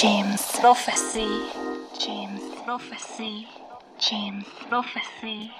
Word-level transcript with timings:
James 0.00 0.38
Prophecy. 0.62 1.28
James 2.00 2.40
Prophecy. 2.64 3.46
James 3.98 4.44
Prophecy. 4.70 5.50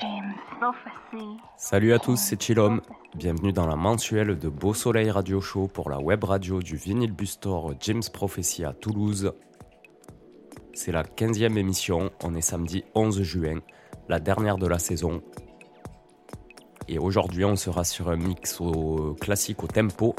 James 0.00 0.34
Prophecy. 0.58 1.26
Salut 1.56 1.92
à 1.92 2.00
tous, 2.00 2.16
c'est 2.16 2.42
Chilom. 2.42 2.80
Bienvenue 3.14 3.52
dans 3.52 3.68
la 3.68 3.76
mensuelle 3.76 4.40
de 4.40 4.48
Beau 4.48 4.74
Soleil 4.74 5.08
Radio 5.12 5.40
Show 5.40 5.68
pour 5.68 5.88
la 5.88 6.00
web 6.00 6.24
radio 6.24 6.60
du 6.60 6.74
Vinyl 6.74 7.12
Bustor 7.12 7.74
James 7.78 8.02
Prophecy 8.12 8.64
à 8.64 8.72
Toulouse. 8.72 9.32
C'est 10.74 10.90
la 10.90 11.04
15e 11.04 11.56
émission, 11.56 12.10
on 12.24 12.34
est 12.34 12.40
samedi 12.40 12.82
11 12.96 13.22
juin, 13.22 13.60
la 14.08 14.18
dernière 14.18 14.58
de 14.58 14.66
la 14.66 14.80
saison. 14.80 15.22
Et 16.88 16.98
aujourd'hui, 16.98 17.44
on 17.44 17.54
sera 17.54 17.84
sur 17.84 18.10
un 18.10 18.16
mix 18.16 18.60
au 18.60 19.14
classique 19.20 19.62
au 19.62 19.68
tempo 19.68 20.16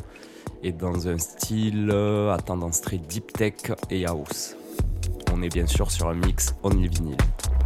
et 0.63 0.71
dans 0.71 1.07
un 1.07 1.17
style 1.17 1.89
euh, 1.91 2.33
à 2.33 2.37
tendance 2.37 2.81
très 2.81 2.97
deep 2.97 3.33
tech 3.33 3.53
et 3.89 4.05
house. 4.05 4.55
On 5.33 5.41
est 5.41 5.53
bien 5.53 5.67
sûr 5.67 5.91
sur 5.91 6.07
un 6.07 6.15
mix 6.15 6.53
only 6.63 6.87
vinyle. 6.87 7.17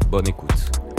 Bonne 0.09 0.27
écoute. 0.27 0.90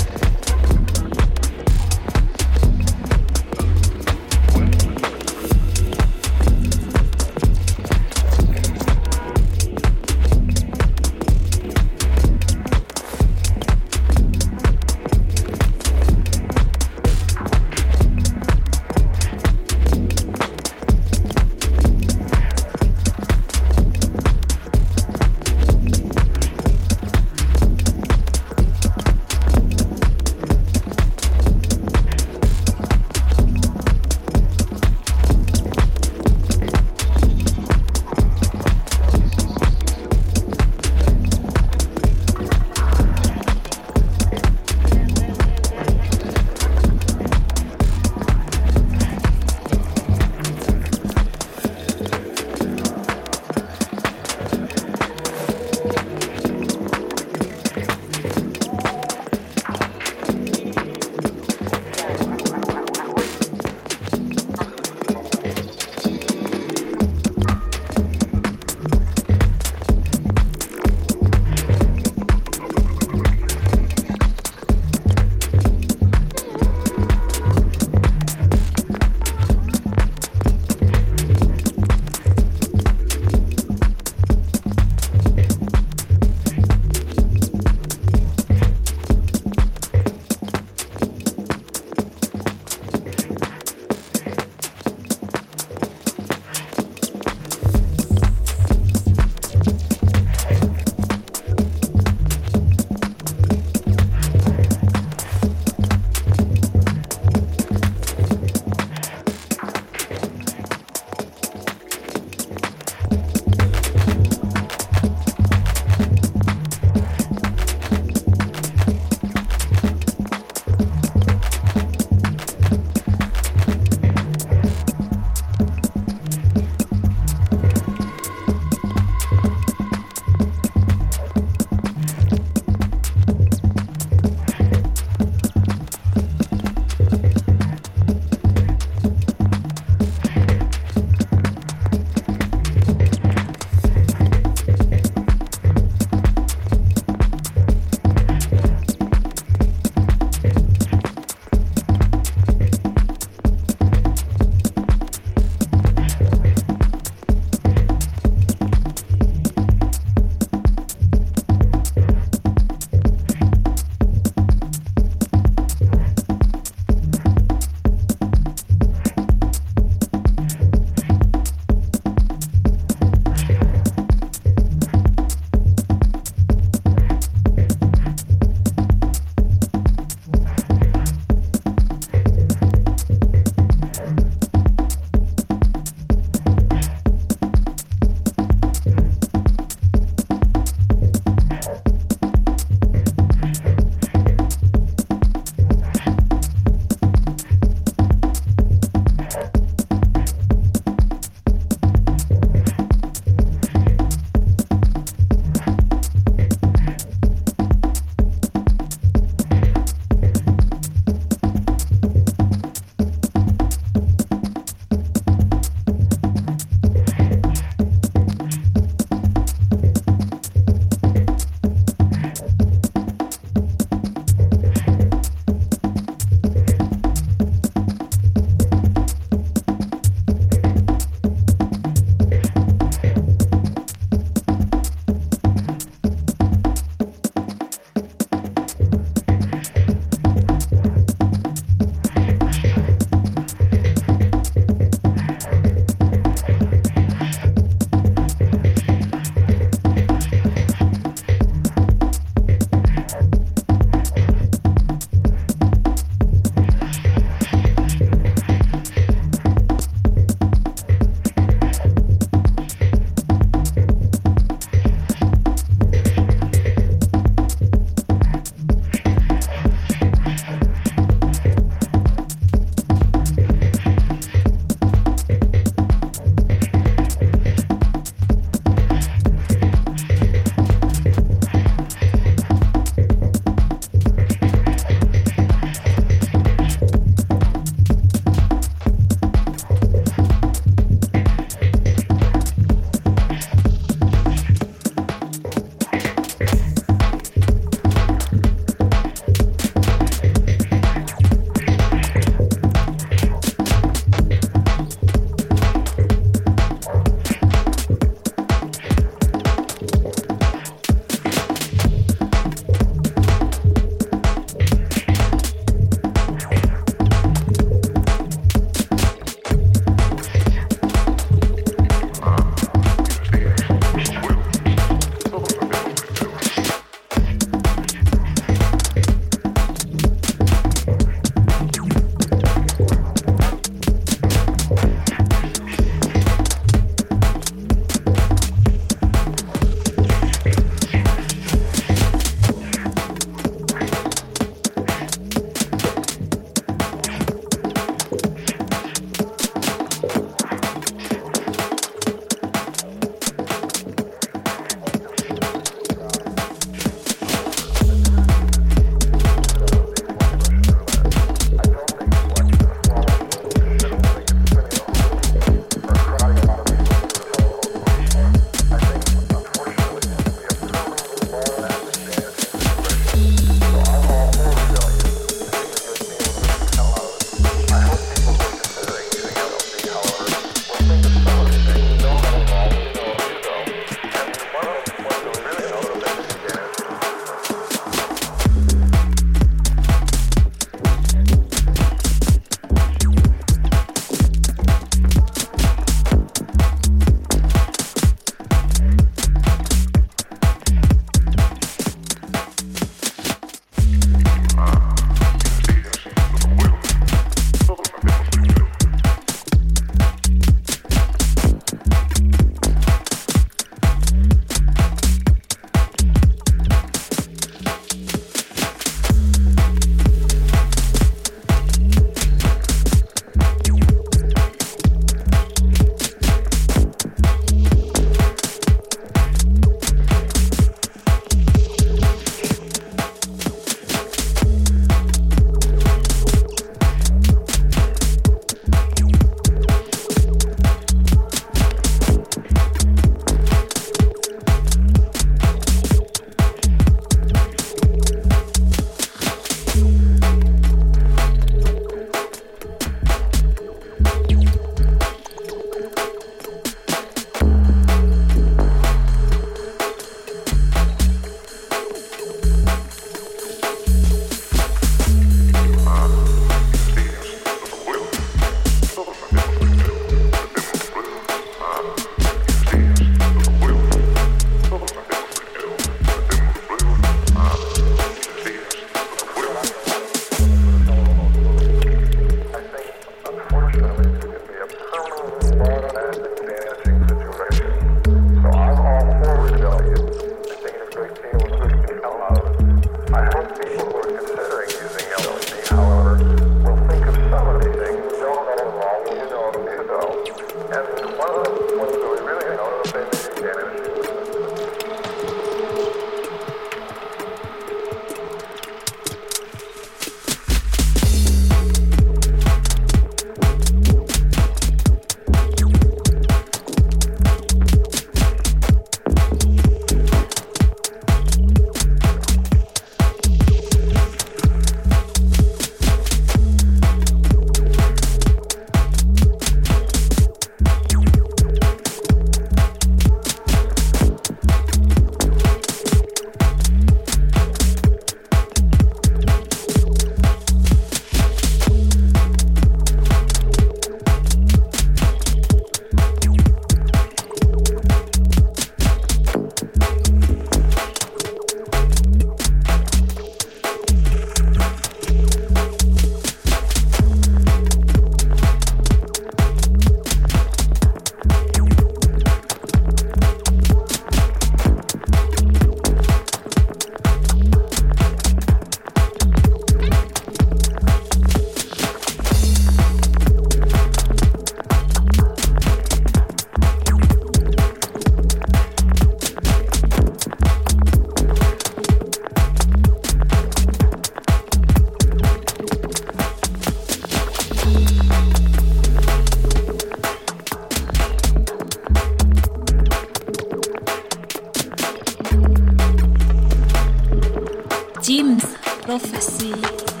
Jim's 598.01 598.43
Prophecy. 598.81 600.00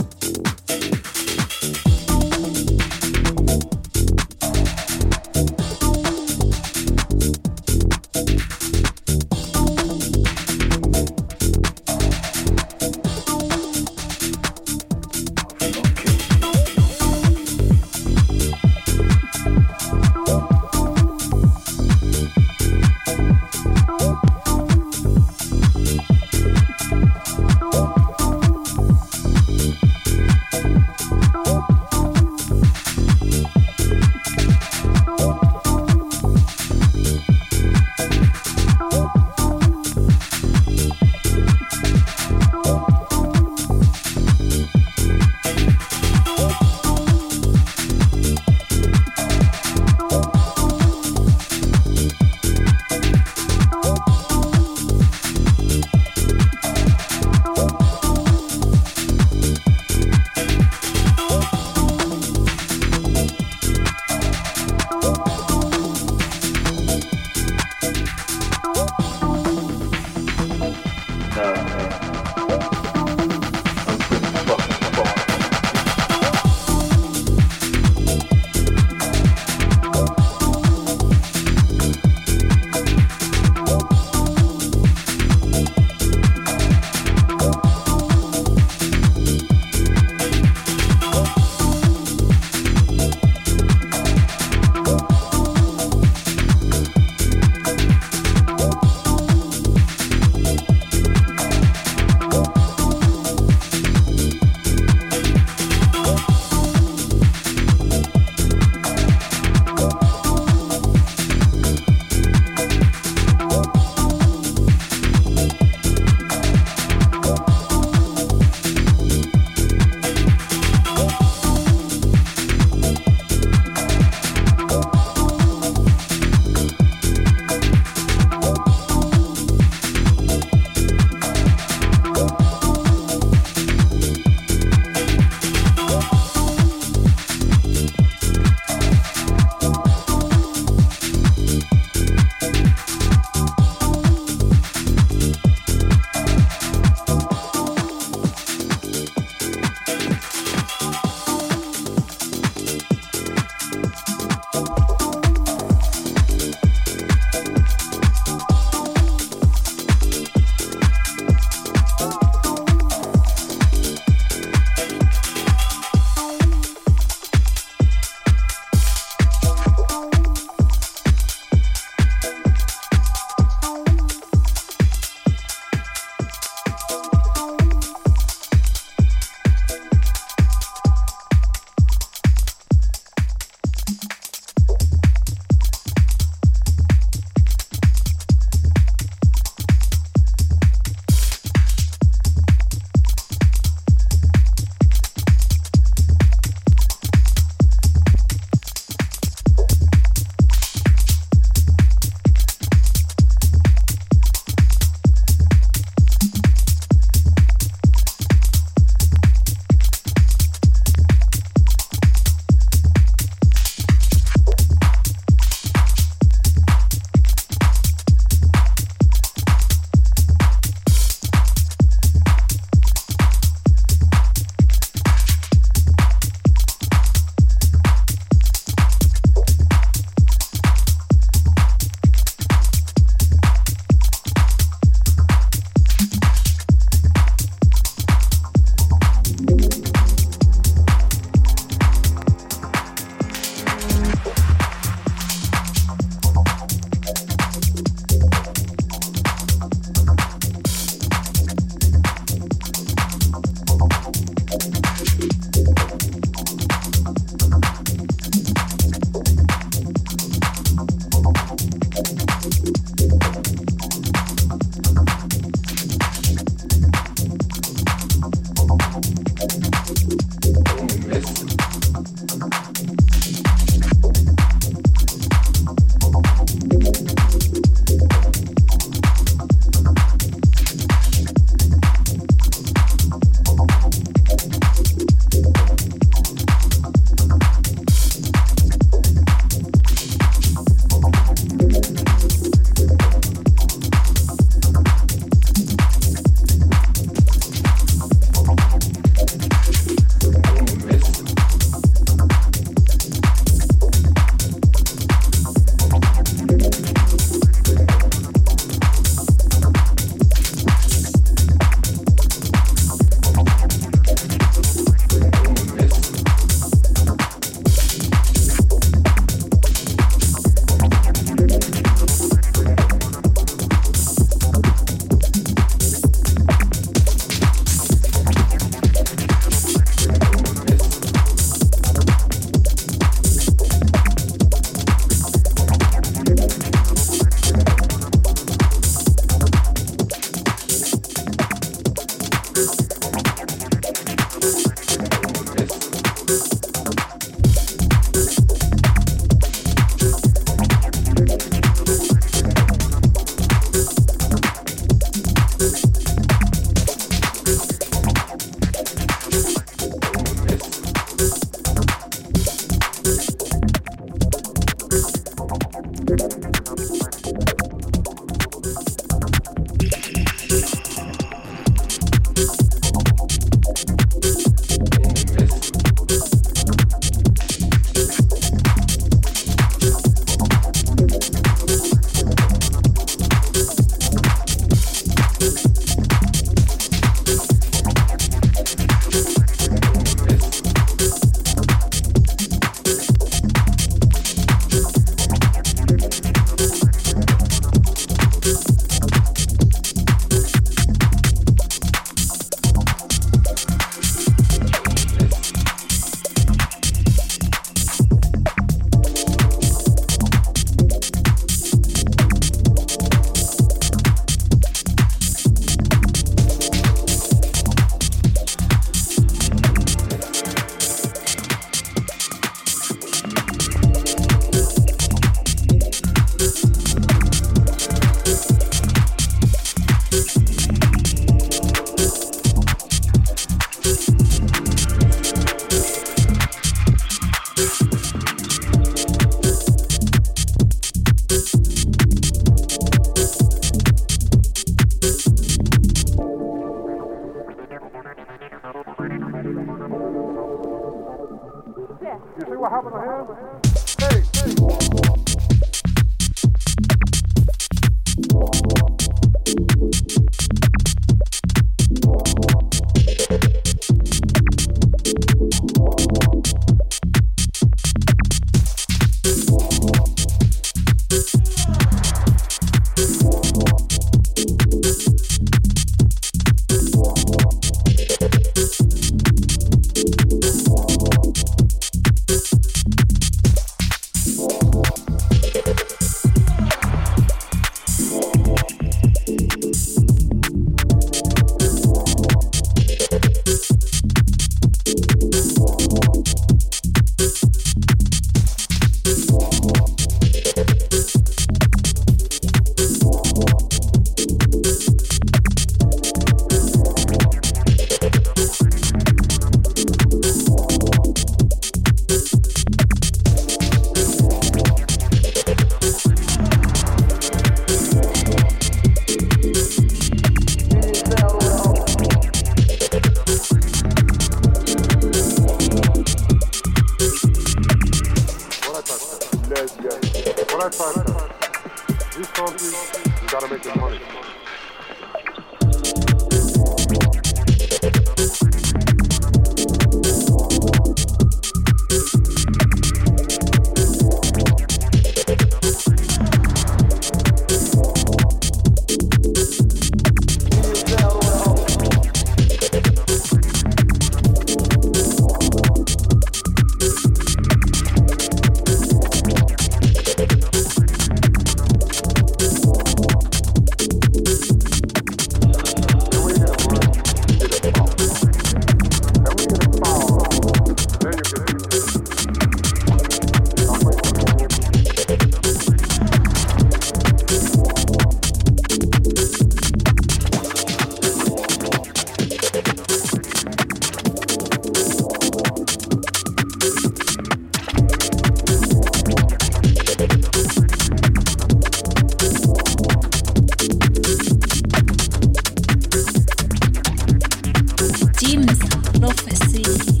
thank 599.71 599.89
you 599.89 600.00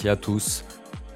merci 0.00 0.08
à 0.08 0.16
tous. 0.16 0.64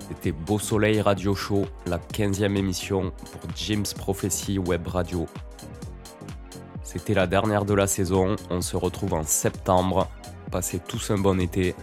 C'était 0.09 0.33
Beau 0.33 0.59
Soleil 0.59 1.01
Radio 1.01 1.35
Show, 1.35 1.65
la 1.87 1.97
15e 1.97 2.55
émission 2.55 3.13
pour 3.33 3.41
James 3.57 3.87
Prophecy 3.97 4.59
Web 4.59 4.87
Radio. 4.89 5.27
C'était 6.83 7.15
la 7.15 7.27
dernière 7.27 7.65
de 7.65 7.73
la 7.73 7.87
saison, 7.87 8.37
on 8.51 8.61
se 8.61 8.77
retrouve 8.77 9.15
en 9.15 9.23
septembre. 9.23 10.11
Passez 10.51 10.81
tous 10.81 11.11
un 11.11 11.17
bon 11.17 11.41
été. 11.41 11.75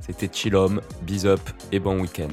C'était 0.00 0.30
Chillom, 0.32 0.80
bis 1.02 1.26
up 1.26 1.40
et 1.70 1.80
bon 1.80 2.00
week-end. 2.00 2.28